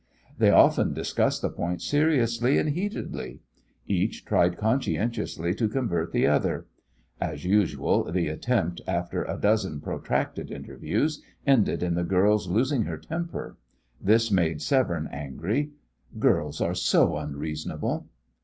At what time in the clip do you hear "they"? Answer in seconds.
0.35-0.49